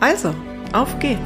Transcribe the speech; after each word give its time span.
Also, 0.00 0.34
auf 0.72 0.98
geht's! 0.98 1.20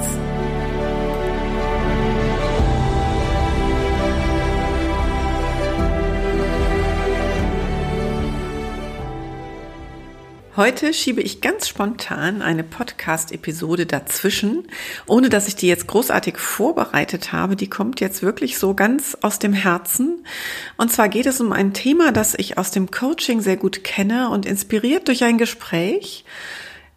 Heute 10.57 10.93
schiebe 10.93 11.21
ich 11.21 11.41
ganz 11.41 11.69
spontan 11.69 12.43
eine 12.43 12.65
Podcast-Episode 12.65 13.87
dazwischen, 13.87 14.69
ohne 15.07 15.29
dass 15.29 15.47
ich 15.47 15.55
die 15.57 15.69
jetzt 15.69 15.87
großartig 15.87 16.39
vorbereitet 16.39 17.33
habe. 17.33 17.55
Die 17.55 17.71
kommt 17.71 18.01
jetzt 18.01 18.23
wirklich 18.23 18.59
so 18.59 18.75
ganz 18.75 19.17
aus 19.21 19.39
dem 19.39 19.53
Herzen. 19.53 20.25
Und 20.77 20.93
zwar 20.93 21.09
geht 21.09 21.27
es 21.27 21.41
um 21.41 21.53
ein 21.53 21.75
Thema, 21.75 22.11
das 22.11 22.35
ich 22.37 22.59
aus 22.59 22.73
dem 22.73 22.91
Coaching 22.91 23.41
sehr 23.41 23.57
gut 23.57 23.85
kenne 23.85 24.31
und 24.31 24.47
inspiriert 24.47 25.07
durch 25.07 25.23
ein 25.23 25.39
Gespräch 25.39 26.25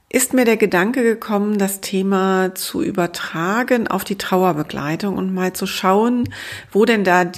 ist 0.10 0.34
mir 0.34 0.46
der 0.46 0.58
Gedanke 0.58 1.04
gekommen, 1.04 1.58
das 1.58 1.82
Thema 1.82 2.56
zu 2.56 2.82
übertragen 2.82 3.88
auf 3.88 4.04
die 4.04 4.18
Trauerbegleitung 4.18 5.18
und 5.18 5.34
mal 5.34 5.54
zu 5.54 5.68
schauen, 5.68 6.30
wo 6.72 6.86
denn 6.86 7.04
da 7.04 7.30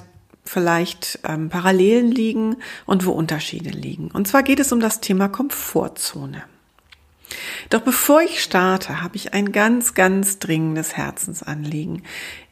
vielleicht 0.45 1.19
ähm, 1.27 1.49
Parallelen 1.49 2.11
liegen 2.11 2.57
und 2.85 3.05
wo 3.05 3.11
Unterschiede 3.11 3.69
liegen. 3.69 4.11
Und 4.11 4.27
zwar 4.27 4.43
geht 4.43 4.59
es 4.59 4.71
um 4.71 4.79
das 4.79 4.99
Thema 4.99 5.29
Komfortzone. 5.29 6.43
Doch 7.69 7.81
bevor 7.81 8.21
ich 8.21 8.41
starte, 8.41 9.01
habe 9.01 9.15
ich 9.15 9.33
ein 9.33 9.51
ganz, 9.51 9.93
ganz 9.93 10.39
dringendes 10.39 10.97
Herzensanliegen. 10.97 12.03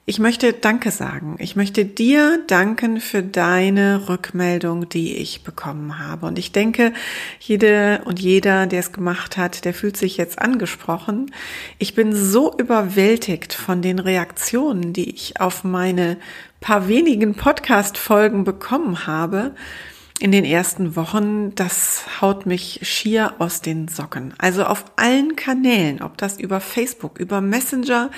Ich 0.09 0.19
möchte 0.19 0.53
Danke 0.53 0.91
sagen. 0.91 1.36
Ich 1.38 1.58
möchte 1.58 1.83
dir 1.83 2.39
danken 2.47 3.02
für 3.02 3.22
deine 3.22 4.08
Rückmeldung, 4.08 4.88
die 4.88 5.17
ich 5.17 5.44
bekommen 5.44 6.00
habe. 6.00 6.27
Und 6.27 6.39
ich 6.39 6.53
denke, 6.53 6.94
jede 7.41 8.03
und 8.05 8.17
jeder, 8.17 8.67
der 8.67 8.80
es 8.80 8.94
gemacht 8.94 9.35
hat, 9.35 9.66
der 9.66 9.73
fühlt 9.73 9.97
sich 9.97 10.16
jetzt 10.16 10.39
angesprochen. 10.39 11.33
Ich 11.78 11.94
bin 11.94 12.16
so 12.16 12.58
überwältigt 12.58 13.53
von 13.53 13.81
den 13.81 14.00
Reaktionen, 14.00 14.94
die 14.94 15.09
ich 15.09 15.41
auf 15.41 15.66
meine 15.66 16.16
paar 16.61 16.88
wenigen 16.88 17.35
Podcast-Folgen 17.35 18.45
bekommen 18.45 19.08
habe 19.08 19.55
in 20.19 20.31
den 20.31 20.45
ersten 20.45 20.95
Wochen, 20.95 21.53
das 21.53 22.22
haut 22.22 22.47
mich 22.47 22.80
schier 22.81 23.35
aus 23.38 23.61
den 23.61 23.88
Socken. 23.88 24.33
Also 24.39 24.63
auf 24.63 24.85
allen 24.95 25.35
Kanälen, 25.35 26.02
ob 26.02 26.17
das 26.17 26.39
über 26.39 26.59
Facebook, 26.59 27.19
über 27.19 27.39
Messenger, 27.39 28.09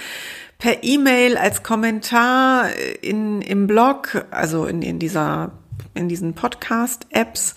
per 0.60 0.84
E-Mail 0.84 1.38
als 1.38 1.64
Kommentar 1.64 2.70
in, 3.02 3.42
im 3.42 3.66
Blog, 3.66 4.26
also 4.30 4.66
in, 4.66 4.82
in 4.82 5.00
dieser, 5.00 5.54
in 5.96 6.10
diesen 6.10 6.34
Podcast-Apps 6.34 7.56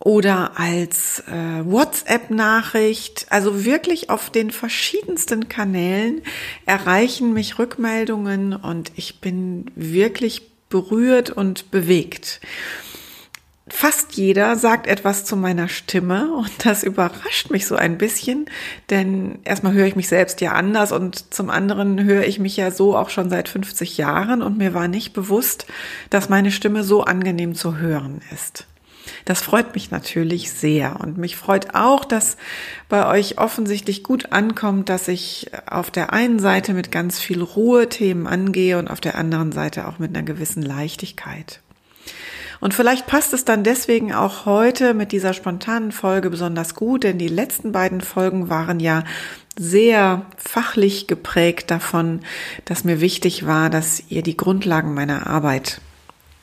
oder 0.00 0.58
als 0.58 1.20
äh, 1.28 1.64
WhatsApp-Nachricht. 1.64 3.26
Also 3.30 3.64
wirklich 3.64 4.10
auf 4.10 4.30
den 4.30 4.50
verschiedensten 4.50 5.48
Kanälen 5.48 6.20
erreichen 6.66 7.32
mich 7.32 7.60
Rückmeldungen 7.60 8.54
und 8.54 8.90
ich 8.96 9.20
bin 9.20 9.70
wirklich 9.76 10.50
berührt 10.68 11.30
und 11.30 11.70
bewegt 11.70 12.40
fast 13.68 14.12
jeder 14.12 14.56
sagt 14.56 14.86
etwas 14.86 15.24
zu 15.24 15.36
meiner 15.36 15.68
Stimme 15.68 16.32
und 16.34 16.64
das 16.64 16.82
überrascht 16.84 17.50
mich 17.50 17.66
so 17.66 17.74
ein 17.74 17.98
bisschen, 17.98 18.46
denn 18.90 19.40
erstmal 19.44 19.72
höre 19.72 19.86
ich 19.86 19.96
mich 19.96 20.08
selbst 20.08 20.40
ja 20.40 20.52
anders 20.52 20.92
und 20.92 21.34
zum 21.34 21.50
anderen 21.50 22.04
höre 22.04 22.24
ich 22.24 22.38
mich 22.38 22.56
ja 22.56 22.70
so 22.70 22.96
auch 22.96 23.10
schon 23.10 23.28
seit 23.28 23.48
50 23.48 23.98
Jahren 23.98 24.42
und 24.42 24.56
mir 24.56 24.72
war 24.72 24.88
nicht 24.88 25.12
bewusst, 25.12 25.66
dass 26.10 26.28
meine 26.28 26.52
Stimme 26.52 26.84
so 26.84 27.02
angenehm 27.02 27.54
zu 27.54 27.76
hören 27.76 28.20
ist. 28.32 28.66
Das 29.24 29.40
freut 29.40 29.74
mich 29.74 29.90
natürlich 29.90 30.52
sehr 30.52 31.00
und 31.00 31.18
mich 31.18 31.36
freut 31.36 31.74
auch, 31.74 32.04
dass 32.04 32.36
bei 32.88 33.08
euch 33.08 33.38
offensichtlich 33.38 34.04
gut 34.04 34.32
ankommt, 34.32 34.88
dass 34.88 35.08
ich 35.08 35.50
auf 35.68 35.90
der 35.90 36.12
einen 36.12 36.38
Seite 36.38 36.74
mit 36.74 36.92
ganz 36.92 37.18
viel 37.18 37.42
Ruhe 37.42 37.88
Themen 37.88 38.26
angehe 38.26 38.78
und 38.78 38.88
auf 38.88 39.00
der 39.00 39.16
anderen 39.16 39.52
Seite 39.52 39.88
auch 39.88 39.98
mit 39.98 40.16
einer 40.16 40.24
gewissen 40.24 40.62
Leichtigkeit. 40.62 41.60
Und 42.60 42.74
vielleicht 42.74 43.06
passt 43.06 43.32
es 43.32 43.44
dann 43.44 43.64
deswegen 43.64 44.12
auch 44.12 44.46
heute 44.46 44.94
mit 44.94 45.12
dieser 45.12 45.32
spontanen 45.32 45.92
Folge 45.92 46.30
besonders 46.30 46.74
gut, 46.74 47.04
denn 47.04 47.18
die 47.18 47.28
letzten 47.28 47.72
beiden 47.72 48.00
Folgen 48.00 48.48
waren 48.48 48.80
ja 48.80 49.04
sehr 49.58 50.26
fachlich 50.36 51.06
geprägt 51.06 51.70
davon, 51.70 52.20
dass 52.64 52.84
mir 52.84 53.00
wichtig 53.00 53.46
war, 53.46 53.70
dass 53.70 54.02
ihr 54.08 54.22
die 54.22 54.36
Grundlagen 54.36 54.94
meiner 54.94 55.26
Arbeit 55.26 55.80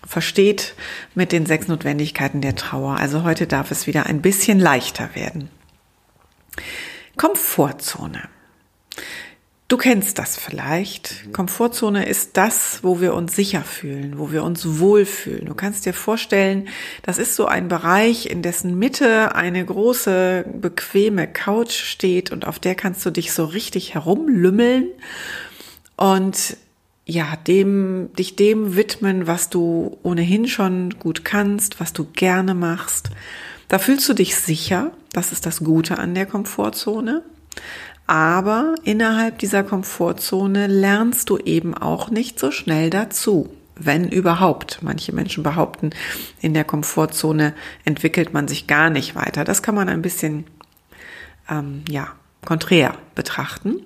versteht 0.05 0.75
mit 1.15 1.31
den 1.31 1.45
sechs 1.45 1.67
Notwendigkeiten 1.67 2.41
der 2.41 2.55
Trauer. 2.55 2.97
Also 2.97 3.23
heute 3.23 3.47
darf 3.47 3.71
es 3.71 3.87
wieder 3.87 4.05
ein 4.05 4.21
bisschen 4.21 4.59
leichter 4.59 5.15
werden. 5.15 5.49
Komfortzone. 7.15 8.21
Du 9.69 9.77
kennst 9.77 10.19
das 10.19 10.37
vielleicht. 10.37 11.33
Komfortzone 11.33 12.05
ist 12.05 12.37
das, 12.37 12.79
wo 12.83 13.01
wir 13.01 13.13
uns 13.13 13.35
sicher 13.35 13.61
fühlen, 13.61 14.19
wo 14.19 14.31
wir 14.31 14.43
uns 14.43 14.79
wohlfühlen. 14.79 15.45
Du 15.45 15.55
kannst 15.55 15.85
dir 15.85 15.93
vorstellen, 15.93 16.67
das 17.01 17.17
ist 17.17 17.35
so 17.35 17.45
ein 17.45 17.69
Bereich, 17.69 18.27
in 18.27 18.41
dessen 18.41 18.77
Mitte 18.77 19.35
eine 19.35 19.65
große, 19.65 20.45
bequeme 20.61 21.27
Couch 21.27 21.73
steht 21.73 22.31
und 22.31 22.45
auf 22.45 22.59
der 22.59 22.75
kannst 22.75 23.05
du 23.05 23.09
dich 23.09 23.31
so 23.31 23.45
richtig 23.45 23.93
herumlümmeln 23.93 24.89
und 25.95 26.57
ja, 27.05 27.35
dem, 27.47 28.09
dich 28.17 28.35
dem 28.35 28.75
widmen, 28.75 29.27
was 29.27 29.49
du 29.49 29.97
ohnehin 30.03 30.47
schon 30.47 30.91
gut 30.99 31.25
kannst, 31.25 31.79
was 31.79 31.93
du 31.93 32.05
gerne 32.13 32.53
machst. 32.53 33.09
Da 33.67 33.79
fühlst 33.79 34.07
du 34.07 34.13
dich 34.13 34.35
sicher. 34.35 34.91
Das 35.11 35.31
ist 35.31 35.45
das 35.45 35.63
Gute 35.63 35.97
an 35.97 36.15
der 36.15 36.25
Komfortzone. 36.25 37.23
Aber 38.05 38.75
innerhalb 38.83 39.39
dieser 39.39 39.63
Komfortzone 39.63 40.67
lernst 40.67 41.29
du 41.29 41.37
eben 41.37 41.73
auch 41.73 42.09
nicht 42.09 42.39
so 42.39 42.51
schnell 42.51 42.89
dazu, 42.89 43.49
wenn 43.75 44.09
überhaupt. 44.09 44.79
Manche 44.81 45.13
Menschen 45.13 45.43
behaupten, 45.43 45.91
in 46.41 46.53
der 46.53 46.65
Komfortzone 46.65 47.53
entwickelt 47.85 48.33
man 48.33 48.47
sich 48.47 48.67
gar 48.67 48.89
nicht 48.89 49.15
weiter. 49.15 49.45
Das 49.45 49.63
kann 49.63 49.75
man 49.75 49.89
ein 49.89 50.01
bisschen, 50.01 50.45
ähm, 51.49 51.83
ja, 51.89 52.09
konträr 52.45 52.97
betrachten. 53.15 53.85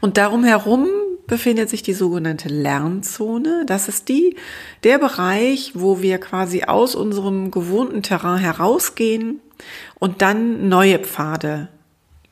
Und 0.00 0.16
darum 0.16 0.44
herum 0.44 0.88
befindet 1.26 1.68
sich 1.68 1.82
die 1.82 1.92
sogenannte 1.92 2.48
Lernzone. 2.48 3.64
Das 3.66 3.88
ist 3.88 4.08
die, 4.08 4.34
der 4.82 4.98
Bereich, 4.98 5.72
wo 5.74 6.00
wir 6.00 6.18
quasi 6.18 6.64
aus 6.64 6.94
unserem 6.94 7.50
gewohnten 7.50 8.02
Terrain 8.02 8.38
herausgehen 8.38 9.40
und 9.98 10.22
dann 10.22 10.68
neue 10.68 10.98
Pfade 11.00 11.68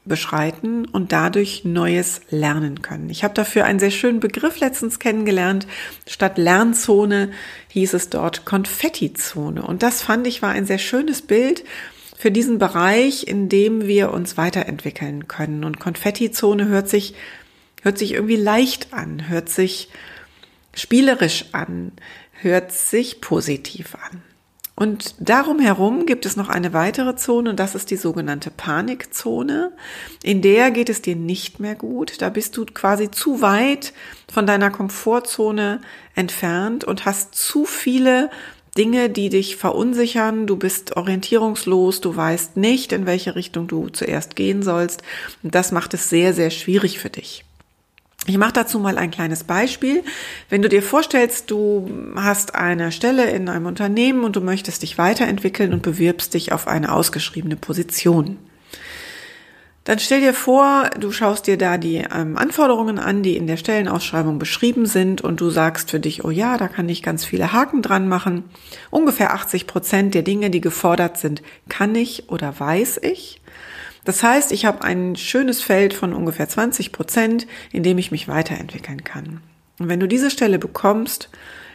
beschreiten 0.06 0.86
und 0.86 1.12
dadurch 1.12 1.64
Neues 1.64 2.20
lernen 2.30 2.82
können. 2.82 3.10
Ich 3.10 3.24
habe 3.24 3.34
dafür 3.34 3.64
einen 3.64 3.78
sehr 3.78 3.90
schönen 3.90 4.20
Begriff 4.20 4.60
letztens 4.60 4.98
kennengelernt. 4.98 5.66
Statt 6.06 6.38
Lernzone 6.38 7.30
hieß 7.68 7.94
es 7.94 8.08
dort 8.08 8.44
Konfettizone. 8.44 9.62
Und 9.62 9.82
das 9.82 10.02
fand 10.02 10.26
ich 10.26 10.42
war 10.42 10.50
ein 10.50 10.66
sehr 10.66 10.78
schönes 10.78 11.22
Bild 11.22 11.64
für 12.16 12.30
diesen 12.30 12.58
Bereich, 12.58 13.26
in 13.26 13.48
dem 13.48 13.86
wir 13.86 14.12
uns 14.12 14.36
weiterentwickeln 14.36 15.28
können. 15.28 15.64
Und 15.64 15.80
Konfettizone 15.80 16.68
hört 16.68 16.88
sich, 16.88 17.14
hört 17.82 17.98
sich 17.98 18.12
irgendwie 18.12 18.36
leicht 18.36 18.92
an, 18.92 19.28
hört 19.28 19.48
sich 19.48 19.90
spielerisch 20.74 21.46
an, 21.52 21.92
hört 22.32 22.72
sich 22.72 23.20
positiv 23.20 23.94
an. 23.94 24.22
Und 24.78 25.14
darum 25.18 25.58
herum 25.58 26.04
gibt 26.04 26.26
es 26.26 26.36
noch 26.36 26.50
eine 26.50 26.74
weitere 26.74 27.16
Zone 27.16 27.48
und 27.48 27.58
das 27.58 27.74
ist 27.74 27.90
die 27.90 27.96
sogenannte 27.96 28.50
Panikzone. 28.50 29.72
In 30.22 30.42
der 30.42 30.70
geht 30.70 30.90
es 30.90 31.00
dir 31.00 31.16
nicht 31.16 31.60
mehr 31.60 31.74
gut. 31.74 32.20
Da 32.20 32.28
bist 32.28 32.54
du 32.58 32.66
quasi 32.66 33.10
zu 33.10 33.40
weit 33.40 33.94
von 34.30 34.46
deiner 34.46 34.70
Komfortzone 34.70 35.80
entfernt 36.14 36.84
und 36.84 37.06
hast 37.06 37.34
zu 37.34 37.64
viele 37.64 38.28
Dinge, 38.76 39.08
die 39.08 39.30
dich 39.30 39.56
verunsichern. 39.56 40.46
Du 40.46 40.56
bist 40.56 40.94
orientierungslos. 40.94 42.02
Du 42.02 42.14
weißt 42.14 42.58
nicht, 42.58 42.92
in 42.92 43.06
welche 43.06 43.34
Richtung 43.34 43.68
du 43.68 43.88
zuerst 43.88 44.36
gehen 44.36 44.62
sollst. 44.62 45.02
Und 45.42 45.54
das 45.54 45.72
macht 45.72 45.94
es 45.94 46.10
sehr, 46.10 46.34
sehr 46.34 46.50
schwierig 46.50 46.98
für 46.98 47.08
dich. 47.08 47.45
Ich 48.26 48.38
mache 48.38 48.52
dazu 48.52 48.80
mal 48.80 48.98
ein 48.98 49.12
kleines 49.12 49.44
Beispiel. 49.44 50.02
Wenn 50.50 50.60
du 50.60 50.68
dir 50.68 50.82
vorstellst, 50.82 51.50
du 51.50 51.88
hast 52.16 52.56
eine 52.56 52.90
Stelle 52.90 53.30
in 53.30 53.48
einem 53.48 53.66
Unternehmen 53.66 54.24
und 54.24 54.34
du 54.34 54.40
möchtest 54.40 54.82
dich 54.82 54.98
weiterentwickeln 54.98 55.72
und 55.72 55.82
bewirbst 55.82 56.34
dich 56.34 56.52
auf 56.52 56.66
eine 56.66 56.92
ausgeschriebene 56.92 57.56
Position. 57.56 58.38
Dann 59.84 60.00
stell 60.00 60.20
dir 60.20 60.34
vor, 60.34 60.90
du 60.98 61.12
schaust 61.12 61.46
dir 61.46 61.56
da 61.56 61.78
die 61.78 62.04
ähm, 62.12 62.36
Anforderungen 62.36 62.98
an, 62.98 63.22
die 63.22 63.36
in 63.36 63.46
der 63.46 63.56
Stellenausschreibung 63.56 64.40
beschrieben 64.40 64.86
sind 64.86 65.20
und 65.20 65.40
du 65.40 65.48
sagst 65.50 65.92
für 65.92 66.00
dich, 66.00 66.24
oh 66.24 66.30
ja, 66.30 66.56
da 66.56 66.66
kann 66.66 66.88
ich 66.88 67.04
ganz 67.04 67.24
viele 67.24 67.52
Haken 67.52 67.82
dran 67.82 68.08
machen. 68.08 68.42
Ungefähr 68.90 69.32
80 69.32 69.68
Prozent 69.68 70.14
der 70.14 70.22
Dinge, 70.22 70.50
die 70.50 70.60
gefordert 70.60 71.18
sind, 71.18 71.40
kann 71.68 71.94
ich 71.94 72.28
oder 72.28 72.58
weiß 72.58 72.98
ich. 73.02 73.40
Das 74.06 74.22
heißt, 74.22 74.52
ich 74.52 74.64
habe 74.64 74.82
ein 74.82 75.16
schönes 75.16 75.62
Feld 75.62 75.92
von 75.92 76.14
ungefähr 76.14 76.48
20 76.48 76.92
Prozent, 76.92 77.48
in 77.72 77.82
dem 77.82 77.98
ich 77.98 78.12
mich 78.12 78.28
weiterentwickeln 78.28 79.02
kann. 79.02 79.40
Und 79.80 79.88
wenn 79.88 79.98
du 79.98 80.06
diese 80.06 80.30
Stelle 80.30 80.60
bekommst, 80.60 81.28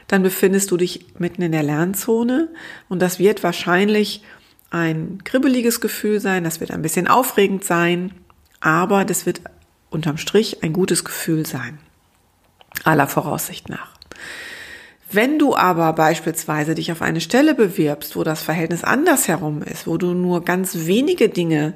dann 0.08 0.24
befindest 0.24 0.72
du 0.72 0.78
dich 0.78 1.06
mitten 1.20 1.42
in 1.42 1.52
der 1.52 1.62
Lernzone 1.62 2.48
und 2.88 3.02
das 3.02 3.20
wird 3.20 3.44
wahrscheinlich 3.44 4.24
ein 4.70 5.20
kribbeliges 5.26 5.82
Gefühl 5.82 6.22
sein, 6.22 6.46
das 6.46 6.62
wird 6.62 6.72
ein 6.72 6.82
bisschen 6.82 7.10
aufregend 7.10 7.66
sein, 7.66 8.14
aber 8.62 9.04
das 9.04 9.26
wird 9.26 9.42
unterm 9.90 10.18
Strich 10.18 10.64
ein 10.64 10.72
gutes 10.72 11.04
Gefühl 11.04 11.46
sein. 11.46 11.80
Aller 12.86 13.08
Voraussicht 13.08 13.68
nach. 13.68 13.92
Wenn 15.12 15.38
du 15.38 15.54
aber 15.54 15.92
beispielsweise 15.92 16.76
dich 16.76 16.94
auf 16.94 17.02
eine 17.02 17.20
Stelle 17.20 17.56
bewirbst, 17.56 18.16
wo 18.16 18.24
das 18.24 18.42
Verhältnis 18.42 18.86
andersherum 18.86 19.62
ist, 19.62 19.86
wo 19.86 19.98
du 19.98 20.14
nur 20.14 20.46
ganz 20.46 20.88
wenige 20.88 21.28
Dinge 21.28 21.74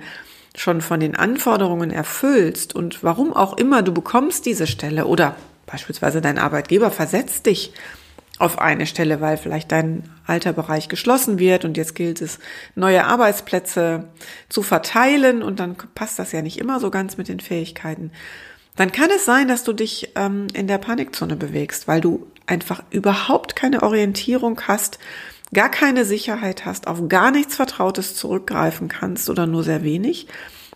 schon 0.56 0.82
von 0.82 1.00
den 1.00 1.16
Anforderungen 1.16 1.92
erfüllst 1.92 2.76
und 2.76 3.04
warum 3.04 3.34
auch 3.34 3.58
immer 3.58 3.82
du 3.82 3.94
bekommst 3.94 4.46
diese 4.46 4.68
Stelle 4.68 5.06
oder 5.06 5.36
beispielsweise 5.66 6.22
dein 6.22 6.38
Arbeitgeber 6.38 6.92
versetzt 6.92 7.46
dich 7.46 7.74
auf 8.38 8.60
eine 8.60 8.86
Stelle, 8.86 9.22
weil 9.22 9.38
vielleicht 9.38 9.72
dein 9.72 10.04
alter 10.28 10.52
Bereich 10.52 10.90
geschlossen 10.90 11.40
wird 11.40 11.64
und 11.64 11.78
jetzt 11.78 11.96
gilt 11.96 12.22
es, 12.22 12.40
neue 12.76 13.06
Arbeitsplätze 13.06 14.10
zu 14.50 14.62
verteilen 14.62 15.42
und 15.42 15.60
dann 15.60 15.78
passt 15.96 16.20
das 16.20 16.32
ja 16.32 16.42
nicht 16.42 16.60
immer 16.60 16.80
so 16.80 16.92
ganz 16.92 17.18
mit 17.18 17.30
den 17.30 17.40
Fähigkeiten. 17.40 18.12
Dann 18.76 18.92
kann 18.92 19.10
es 19.16 19.24
sein, 19.24 19.48
dass 19.48 19.64
du 19.64 19.72
dich 19.72 20.12
ähm, 20.16 20.48
in 20.54 20.68
der 20.68 20.80
Panikzone 20.80 21.38
bewegst, 21.38 21.88
weil 21.88 22.02
du 22.02 22.28
einfach 22.46 22.84
überhaupt 22.90 23.56
keine 23.56 23.84
Orientierung 23.84 24.60
hast, 24.68 25.00
gar 25.56 25.70
keine 25.70 26.06
Sicherheit 26.06 26.66
hast, 26.66 26.86
auf 26.86 27.10
gar 27.10 27.32
nichts 27.32 27.56
Vertrautes 27.56 28.16
zurückgreifen 28.16 28.88
kannst 28.88 29.32
oder 29.32 29.48
nur 29.48 29.64
sehr 29.64 29.84
wenig. 29.84 30.28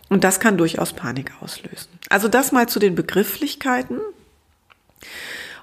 Und 0.08 0.24
das 0.24 0.40
kann 0.40 0.58
durchaus 0.58 0.92
Panik 0.92 1.32
auslösen. 1.40 1.88
Also 2.08 2.26
das 2.26 2.50
mal 2.50 2.68
zu 2.68 2.80
den 2.80 2.96
Begrifflichkeiten. 2.96 4.00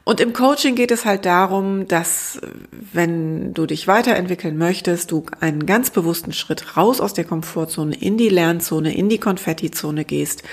Und 0.05 0.21
im 0.21 0.31
Coaching 0.31 0.75
geht 0.75 0.91
es 0.91 1.03
halt 1.03 1.25
darum, 1.25 1.89
dass 1.89 2.39
wenn 2.71 3.53
du 3.53 3.65
dich 3.65 3.89
weiterentwickeln 3.89 4.57
möchtest, 4.57 5.11
du 5.11 5.25
einen 5.41 5.65
ganz 5.65 5.89
bewussten 5.89 6.31
Schritt 6.31 6.77
raus 6.77 7.01
aus 7.01 7.13
der 7.13 7.25
Komfortzone 7.25 7.93
in 7.93 8.17
die 8.17 8.29
Lernzone, 8.29 8.95
in 8.95 9.09
die 9.09 9.17
Konfettizone 9.17 10.05
gehst, 10.05 10.43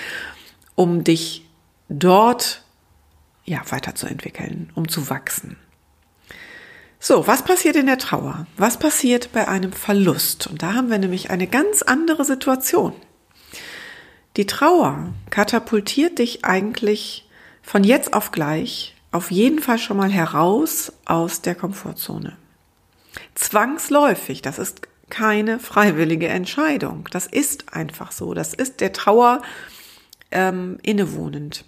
um 0.75 1.05
dich 1.05 1.46
dort 1.88 2.64
ja 3.44 3.62
weiterzuentwickeln, 3.69 4.70
um 4.75 4.88
zu 4.88 5.08
wachsen. 5.08 5.56
So, 7.06 7.26
was 7.26 7.44
passiert 7.44 7.76
in 7.76 7.84
der 7.84 7.98
Trauer? 7.98 8.46
Was 8.56 8.78
passiert 8.78 9.30
bei 9.30 9.46
einem 9.46 9.74
Verlust? 9.74 10.46
Und 10.46 10.62
da 10.62 10.72
haben 10.72 10.88
wir 10.88 10.96
nämlich 10.96 11.28
eine 11.28 11.46
ganz 11.46 11.82
andere 11.82 12.24
Situation. 12.24 12.94
Die 14.38 14.46
Trauer 14.46 15.12
katapultiert 15.28 16.18
dich 16.18 16.46
eigentlich 16.46 17.28
von 17.60 17.84
jetzt 17.84 18.14
auf 18.14 18.30
gleich 18.30 18.96
auf 19.12 19.30
jeden 19.30 19.58
Fall 19.58 19.76
schon 19.76 19.98
mal 19.98 20.10
heraus 20.10 20.94
aus 21.04 21.42
der 21.42 21.54
Komfortzone. 21.54 22.38
Zwangsläufig, 23.34 24.40
das 24.40 24.58
ist 24.58 24.88
keine 25.10 25.58
freiwillige 25.58 26.28
Entscheidung. 26.28 27.06
Das 27.10 27.26
ist 27.26 27.74
einfach 27.74 28.12
so. 28.12 28.32
Das 28.32 28.54
ist 28.54 28.80
der 28.80 28.94
Trauer 28.94 29.42
ähm, 30.30 30.78
innewohnend. 30.82 31.66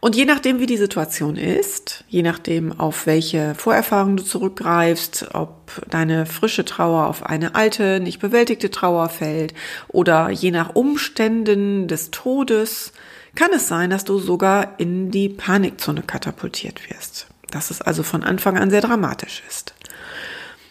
Und 0.00 0.14
je 0.14 0.24
nachdem, 0.24 0.60
wie 0.60 0.66
die 0.66 0.76
Situation 0.76 1.36
ist, 1.36 2.04
je 2.08 2.22
nachdem, 2.22 2.78
auf 2.78 3.06
welche 3.06 3.54
Vorerfahrungen 3.56 4.16
du 4.16 4.22
zurückgreifst, 4.22 5.34
ob 5.34 5.82
deine 5.90 6.24
frische 6.24 6.64
Trauer 6.64 7.08
auf 7.08 7.26
eine 7.26 7.56
alte, 7.56 7.98
nicht 7.98 8.20
bewältigte 8.20 8.70
Trauer 8.70 9.08
fällt 9.08 9.54
oder 9.88 10.30
je 10.30 10.52
nach 10.52 10.76
Umständen 10.76 11.88
des 11.88 12.12
Todes, 12.12 12.92
kann 13.34 13.50
es 13.52 13.66
sein, 13.66 13.90
dass 13.90 14.04
du 14.04 14.18
sogar 14.18 14.78
in 14.78 15.10
die 15.10 15.28
Panikzone 15.28 16.02
katapultiert 16.02 16.88
wirst. 16.90 17.26
Dass 17.50 17.70
es 17.70 17.80
also 17.80 18.04
von 18.04 18.22
Anfang 18.22 18.56
an 18.56 18.70
sehr 18.70 18.82
dramatisch 18.82 19.42
ist. 19.48 19.74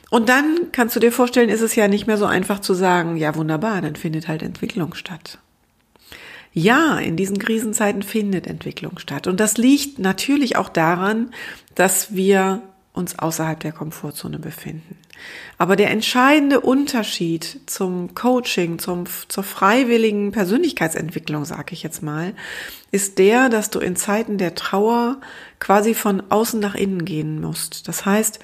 Und 0.10 0.30
dann 0.30 0.72
kannst 0.72 0.96
du 0.96 1.02
dir 1.02 1.12
vorstellen, 1.12 1.50
ist 1.50 1.62
es 1.62 1.76
ja 1.76 1.90
nicht 1.90 2.08
mehr 2.08 2.18
so 2.18 2.26
einfach 2.26 2.60
zu 2.60 2.74
sagen, 2.74 3.18
ja 3.18 3.36
wunderbar, 3.36 3.82
dann 3.82 3.98
findet 3.98 4.30
halt 4.30 4.42
Entwicklung 4.42 4.94
statt. 4.94 5.40
Ja, 6.54 6.98
in 6.98 7.16
diesen 7.16 7.38
Krisenzeiten 7.38 8.02
findet 8.02 8.48
Entwicklung 8.48 8.98
statt. 9.00 9.28
Und 9.28 9.40
das 9.40 9.58
liegt 9.58 10.00
natürlich 10.00 10.56
auch 10.56 10.70
daran, 10.70 11.32
dass 11.76 12.16
wir 12.16 12.62
uns 12.98 13.18
außerhalb 13.20 13.60
der 13.60 13.72
Komfortzone 13.72 14.40
befinden. 14.40 14.98
Aber 15.58 15.76
der 15.76 15.92
entscheidende 15.92 16.60
Unterschied 16.60 17.62
zum 17.68 18.14
Coaching, 18.16 18.80
zum, 18.80 19.06
zur 19.28 19.44
freiwilligen 19.44 20.32
Persönlichkeitsentwicklung, 20.32 21.46
sage 21.46 21.74
ich 21.74 21.84
jetzt 21.84 22.04
mal, 22.04 22.34
ist 22.92 23.20
der, 23.20 23.50
dass 23.50 23.70
du 23.70 23.80
in 23.80 23.96
Zeiten 23.96 24.38
der 24.38 24.56
Trauer 24.56 25.22
quasi 25.60 25.94
von 25.94 26.24
außen 26.30 26.60
nach 26.60 26.76
innen 26.76 27.06
gehen 27.06 27.40
musst. 27.40 27.88
Das 27.88 28.06
heißt, 28.06 28.40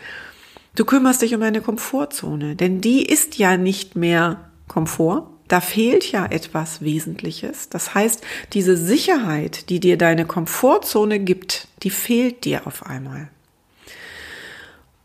du 0.76 0.86
kümmerst 0.86 1.22
dich 1.22 1.36
um 1.36 1.42
deine 1.42 1.62
Komfortzone, 1.62 2.56
denn 2.56 2.80
die 2.80 3.04
ist 3.06 3.38
ja 3.38 3.58
nicht 3.58 3.96
mehr 3.96 4.50
Komfort. 4.68 5.33
Da 5.48 5.62
fehlt 5.62 6.12
ja 6.12 6.26
etwas 6.26 6.82
Wesentliches. 6.82 7.70
Das 7.70 7.94
heißt, 7.94 8.24
diese 8.54 8.78
Sicherheit, 8.78 9.70
die 9.70 9.80
dir 9.80 9.98
deine 9.98 10.26
Komfortzone 10.26 11.20
gibt, 11.20 11.68
die 11.84 11.90
fehlt 11.90 12.46
dir 12.46 12.66
auf 12.66 12.86
einmal. 12.86 13.30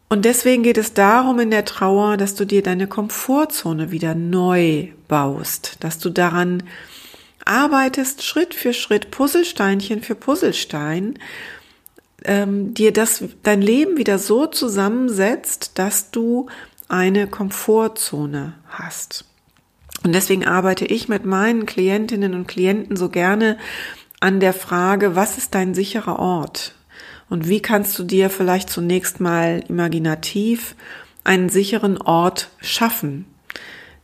Und 0.09 0.25
deswegen 0.25 0.63
geht 0.63 0.79
es 0.79 0.95
darum 0.95 1.39
in 1.39 1.51
der 1.51 1.67
Trauer, 1.67 2.17
dass 2.17 2.35
du 2.35 2.47
dir 2.47 2.63
deine 2.63 2.87
Komfortzone 2.87 3.91
wieder 3.91 4.15
neu 4.15 4.89
baust, 5.07 5.77
dass 5.81 5.99
du 5.99 6.09
daran 6.09 6.63
arbeitest, 7.45 8.23
Schritt 8.23 8.55
für 8.55 8.73
Schritt, 8.73 9.11
Puzzlesteinchen 9.11 10.03
für 10.03 10.15
Puzzlestein, 10.15 11.19
ähm, 12.25 12.75
dir 12.75 12.93
das, 12.93 13.23
dein 13.43 13.61
Leben 13.61 13.97
wieder 13.97 14.19
so 14.19 14.47
zusammensetzt, 14.47 15.73
dass 15.75 16.11
du 16.11 16.47
eine 16.89 17.27
Komfortzone 17.27 18.55
hast. 18.67 19.28
Und 20.05 20.15
deswegen 20.15 20.47
arbeite 20.47 20.85
ich 20.85 21.09
mit 21.09 21.25
meinen 21.25 21.67
Klientinnen 21.67 22.35
und 22.35 22.47
Klienten 22.47 22.97
so 22.97 23.09
gerne 23.09 23.59
an 24.21 24.41
der 24.41 24.53
Frage, 24.53 25.17
was 25.17 25.39
ist 25.39 25.55
dein 25.55 25.75
sicherer 25.75 26.19
Ort? 26.19 26.75
Und 27.29 27.49
wie 27.49 27.61
kannst 27.61 27.99
du 27.99 28.05
dir 28.05 28.31
vielleicht 28.31 28.71
zunächst 28.71 29.21
mal 29.21 29.63
imaginativ 29.69 30.75
einen 31.25 31.49
sicheren 31.49 32.01
Ort 32.01 32.49
schaffen? 32.61 33.27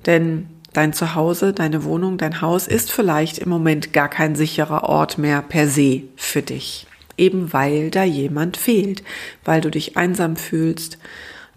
Denn 0.07 0.49
dein 0.73 0.93
Zuhause, 0.93 1.53
deine 1.53 1.85
Wohnung, 1.85 2.19
dein 2.19 2.41
Haus 2.41 2.67
ist 2.69 2.93
vielleicht 2.93 3.39
im 3.39 3.49
Moment 3.49 3.93
gar 3.93 4.09
kein 4.09 4.35
sicherer 4.35 4.85
Ort 4.85 5.17
mehr 5.17 5.41
per 5.41 5.69
se 5.69 6.03
für 6.17 6.43
dich. 6.43 6.87
Eben 7.17 7.53
weil 7.53 7.91
da 7.91 8.03
jemand 8.03 8.57
fehlt, 8.57 9.03
weil 9.45 9.61
du 9.61 9.71
dich 9.71 9.97
einsam 9.97 10.37
fühlst, 10.37 10.99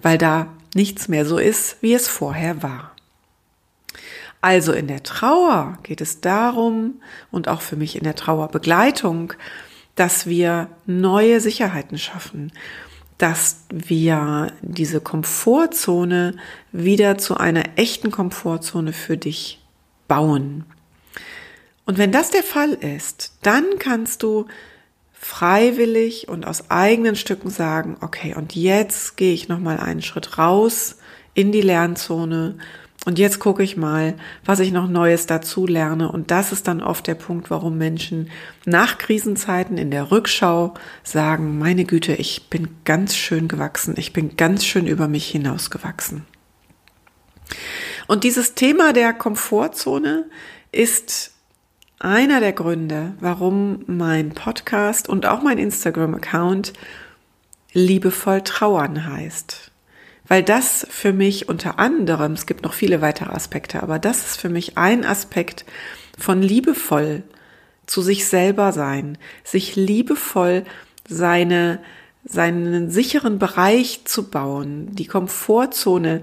weil 0.02 0.18
da 0.18 0.48
nichts 0.76 1.08
mehr 1.08 1.26
so 1.26 1.38
ist, 1.38 1.78
wie 1.82 1.94
es 1.94 2.08
vorher 2.08 2.62
war. 2.62 2.92
Also 4.48 4.72
in 4.72 4.88
der 4.88 5.04
Trauer 5.04 5.78
geht 5.84 6.00
es 6.00 6.22
darum 6.22 7.02
und 7.32 7.50
auch 7.50 7.60
für 7.60 7.76
mich 7.76 7.98
in 7.98 8.06
der 8.06 8.16
Trauerbegleitung, 8.16 9.34
dass 9.96 10.26
wir 10.26 10.70
neue 10.86 11.42
Sicherheiten 11.42 11.98
schaffen, 11.98 12.54
dass 13.18 13.66
wir 13.70 14.54
diese 14.62 15.02
Komfortzone 15.02 16.38
wieder 16.72 17.18
zu 17.18 17.36
einer 17.36 17.64
echten 17.76 18.10
Komfortzone 18.10 18.94
für 18.94 19.18
dich 19.18 19.62
bauen. 20.08 20.64
Und 21.86 21.98
wenn 21.98 22.14
das 22.14 22.30
der 22.30 22.44
Fall 22.44 22.72
ist, 22.72 23.34
dann 23.42 23.66
kannst 23.80 24.24
du 24.24 24.48
freiwillig 25.12 26.30
und 26.30 26.48
aus 26.48 26.72
eigenen 26.72 27.18
Stücken 27.18 27.50
sagen, 27.50 27.98
okay, 28.00 28.34
und 28.34 28.56
jetzt 28.56 29.18
gehe 29.18 29.34
ich 29.34 29.50
noch 29.50 29.60
mal 29.60 29.78
einen 29.78 30.02
Schritt 30.02 30.38
raus 30.38 31.00
in 31.34 31.52
die 31.52 31.60
Lernzone 31.60 32.60
und 33.08 33.18
jetzt 33.20 33.40
gucke 33.40 33.64
ich 33.64 33.78
mal, 33.78 34.16
was 34.44 34.60
ich 34.60 34.74
noch 34.74 34.90
Neues 34.90 35.28
dazu 35.28 35.66
lerne. 35.66 36.12
Und 36.12 36.30
das 36.30 36.52
ist 36.52 36.68
dann 36.68 36.84
oft 36.84 37.08
der 37.08 37.16
Punkt, 37.16 37.50
warum 37.50 37.78
Menschen 37.78 38.30
nach 38.66 38.98
Krisenzeiten 38.98 39.78
in 39.78 39.92
der 39.92 40.12
Rückschau 40.12 40.74
sagen, 41.04 41.58
meine 41.58 41.86
Güte, 41.86 42.16
ich 42.16 42.50
bin 42.50 42.68
ganz 42.84 43.16
schön 43.16 43.48
gewachsen, 43.48 43.96
ich 43.98 44.12
bin 44.12 44.36
ganz 44.36 44.66
schön 44.66 44.88
über 44.88 45.08
mich 45.08 45.26
hinausgewachsen. 45.26 46.26
Und 48.08 48.26
dieses 48.26 48.56
Thema 48.56 48.92
der 48.92 49.14
Komfortzone 49.14 50.26
ist 50.74 51.32
einer 52.00 52.42
der 52.42 52.52
Gründe, 52.52 53.14
warum 53.22 53.86
mein 53.88 54.32
Podcast 54.32 55.08
und 55.08 55.26
auch 55.26 55.42
mein 55.42 55.60
Instagram-Account 55.60 56.74
liebevoll 57.72 58.42
trauern 58.42 59.08
heißt 59.08 59.72
weil 60.28 60.44
das 60.44 60.86
für 60.90 61.14
mich 61.14 61.50
unter 61.50 61.80
anderem, 61.80 62.34
es 62.34 62.46
gibt 62.46 62.64
noch 62.64 62.74
viele 62.74 63.02
weitere 63.02 63.32
Aspekte, 63.32 63.82
aber 63.82 64.00
das 64.00 64.26
ist 64.26 64.42
für 64.42 64.50
mich 64.50 64.78
ein 64.78 65.06
Aspekt 65.06 65.66
von 66.18 66.42
liebevoll 66.42 67.24
zu 67.86 68.02
sich 68.02 68.28
selber 68.28 68.74
sein, 68.74 69.18
sich 69.44 69.76
liebevoll 69.76 70.66
seine, 71.08 71.80
seinen 72.26 72.90
sicheren 72.90 73.40
Bereich 73.40 74.02
zu 74.06 74.30
bauen, 74.30 74.90
die 74.94 75.08
Komfortzone 75.08 76.22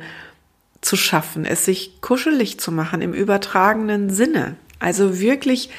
zu 0.83 0.97
schaffen, 0.97 1.47
es 1.47 1.65
sich 1.65 2.03
kuschelig 2.03 2.61
zu 2.61 2.71
machen 2.71 3.01
im 3.01 3.15
übertragenen 3.15 4.11
Sinne. 4.11 4.57
Also 4.79 5.19
wirklich 5.19 5.71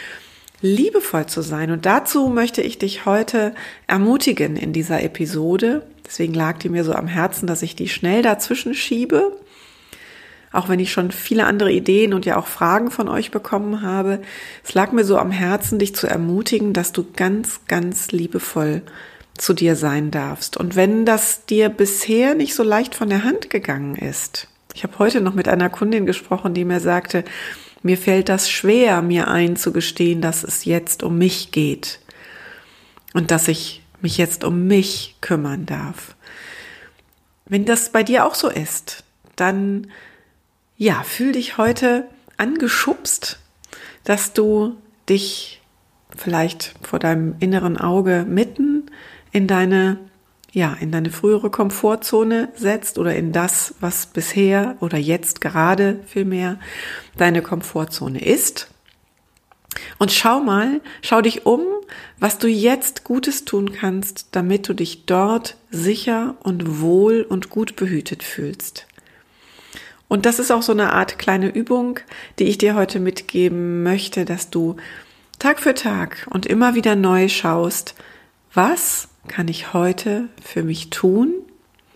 liebevoll 0.61 1.27
zu 1.27 1.41
sein. 1.41 1.69
Und 1.69 1.85
dazu 1.85 2.27
möchte 2.27 2.63
ich 2.63 2.79
dich 2.79 3.05
heute 3.05 3.53
ermutigen 3.85 4.55
in 4.55 4.73
dieser 4.73 5.03
Episode. 5.03 5.85
Deswegen 6.05 6.33
lag 6.33 6.59
die 6.59 6.69
mir 6.69 6.83
so 6.83 6.93
am 6.93 7.07
Herzen, 7.07 7.47
dass 7.47 7.61
ich 7.61 7.75
die 7.75 7.89
schnell 7.89 8.21
dazwischen 8.21 8.73
schiebe. 8.73 9.35
Auch 10.51 10.69
wenn 10.69 10.79
ich 10.79 10.91
schon 10.91 11.11
viele 11.11 11.45
andere 11.45 11.71
Ideen 11.71 12.13
und 12.13 12.25
ja 12.25 12.37
auch 12.37 12.47
Fragen 12.47 12.91
von 12.91 13.09
euch 13.09 13.31
bekommen 13.31 13.81
habe. 13.81 14.21
Es 14.63 14.73
lag 14.73 14.91
mir 14.91 15.03
so 15.03 15.17
am 15.17 15.31
Herzen, 15.31 15.79
dich 15.79 15.95
zu 15.95 16.07
ermutigen, 16.07 16.71
dass 16.71 16.93
du 16.93 17.05
ganz, 17.15 17.61
ganz 17.67 18.11
liebevoll 18.11 18.81
zu 19.37 19.53
dir 19.53 19.75
sein 19.75 20.11
darfst. 20.11 20.55
Und 20.55 20.75
wenn 20.75 21.05
das 21.05 21.45
dir 21.45 21.69
bisher 21.69 22.35
nicht 22.35 22.55
so 22.55 22.63
leicht 22.63 22.95
von 22.95 23.09
der 23.09 23.23
Hand 23.23 23.49
gegangen 23.49 23.95
ist, 23.95 24.47
ich 24.73 24.83
habe 24.83 24.99
heute 24.99 25.21
noch 25.21 25.33
mit 25.33 25.47
einer 25.47 25.69
Kundin 25.69 26.05
gesprochen, 26.05 26.53
die 26.53 26.65
mir 26.65 26.81
sagte, 26.81 27.23
mir 27.81 27.97
fällt 27.97 28.29
das 28.29 28.49
schwer, 28.49 29.01
mir 29.01 29.27
einzugestehen, 29.27 30.19
dass 30.19 30.43
es 30.43 30.65
jetzt 30.65 31.03
um 31.03 31.17
mich 31.17 31.51
geht 31.51 31.99
und 33.13 33.31
dass 33.31 33.47
ich 33.47 33.84
mich 34.05 34.19
jetzt 34.19 34.43
um 34.43 34.67
mich 34.67 35.15
kümmern 35.19 35.65
darf. 35.65 36.15
Wenn 37.45 37.65
das 37.65 37.91
bei 37.91 38.03
dir 38.03 38.23
auch 38.23 38.35
so 38.35 38.49
ist, 38.49 39.03
dann 39.35 39.87
ja, 40.77 41.01
fühl 41.01 41.31
dich 41.31 41.57
heute 41.57 42.07
angeschubst, 42.37 43.39
dass 44.03 44.33
du 44.33 44.77
dich 45.09 45.63
vielleicht 46.15 46.75
vor 46.83 46.99
deinem 46.99 47.35
inneren 47.39 47.77
Auge 47.77 48.27
mitten 48.29 48.91
in 49.31 49.47
deine 49.47 49.97
ja, 50.51 50.77
in 50.79 50.91
deine 50.91 51.09
frühere 51.09 51.49
Komfortzone 51.49 52.49
setzt 52.55 52.97
oder 52.97 53.13
in 53.13 53.33
das, 53.33 53.73
was 53.81 54.05
bisher 54.05 54.77
oder 54.79 54.97
jetzt 54.97 55.41
gerade 55.41 55.99
vielmehr 56.05 56.59
deine 57.17 57.41
Komfortzone 57.41 58.23
ist. 58.23 58.69
Und 59.97 60.11
schau 60.11 60.39
mal, 60.39 60.81
schau 61.01 61.21
dich 61.21 61.45
um, 61.45 61.61
was 62.19 62.37
du 62.37 62.47
jetzt 62.47 63.03
Gutes 63.03 63.45
tun 63.45 63.71
kannst, 63.71 64.29
damit 64.31 64.67
du 64.67 64.73
dich 64.73 65.05
dort 65.05 65.57
sicher 65.69 66.35
und 66.43 66.81
wohl 66.81 67.25
und 67.27 67.49
gut 67.49 67.75
behütet 67.75 68.23
fühlst. 68.23 68.87
Und 70.07 70.25
das 70.25 70.39
ist 70.39 70.51
auch 70.51 70.61
so 70.61 70.71
eine 70.71 70.93
Art 70.93 71.17
kleine 71.17 71.49
Übung, 71.49 71.99
die 72.39 72.45
ich 72.45 72.57
dir 72.57 72.75
heute 72.75 72.99
mitgeben 72.99 73.83
möchte, 73.83 74.23
dass 74.25 74.49
du 74.49 74.75
Tag 75.39 75.59
für 75.59 75.73
Tag 75.73 76.27
und 76.29 76.45
immer 76.45 76.75
wieder 76.75 76.95
neu 76.95 77.27
schaust, 77.27 77.95
was 78.53 79.09
kann 79.27 79.47
ich 79.47 79.73
heute 79.73 80.29
für 80.41 80.63
mich 80.63 80.89
tun, 80.89 81.33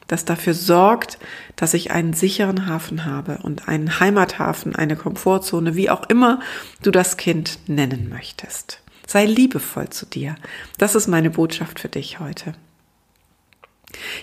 das 0.09 0.25
dafür 0.25 0.53
sorgt, 0.53 1.19
dass 1.55 1.73
ich 1.73 1.91
einen 1.91 2.13
sicheren 2.13 2.65
Hafen 2.65 3.05
habe 3.05 3.39
und 3.43 3.67
einen 3.67 3.99
Heimathafen, 3.99 4.75
eine 4.75 4.95
Komfortzone, 4.95 5.75
wie 5.75 5.89
auch 5.89 6.09
immer 6.09 6.41
du 6.81 6.91
das 6.91 7.15
Kind 7.15 7.59
nennen 7.67 8.09
möchtest. 8.09 8.81
Sei 9.07 9.25
liebevoll 9.25 9.89
zu 9.89 10.05
dir. 10.05 10.35
Das 10.77 10.95
ist 10.95 11.07
meine 11.07 11.29
Botschaft 11.29 11.79
für 11.79 11.89
dich 11.89 12.19
heute. 12.19 12.53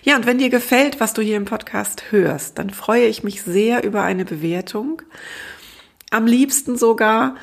Ja, 0.02 0.16
und 0.16 0.26
wenn 0.26 0.38
dir 0.38 0.50
gefällt, 0.50 1.00
was 1.00 1.14
du 1.14 1.22
hier 1.22 1.36
im 1.36 1.44
Podcast 1.44 2.10
hörst, 2.10 2.58
dann 2.58 2.70
freue 2.70 3.06
ich 3.06 3.22
mich 3.22 3.42
sehr 3.42 3.84
über 3.84 4.02
eine 4.02 4.24
Bewertung. 4.24 5.02
Am 6.10 6.26
liebsten 6.26 6.76
sogar 6.76 7.36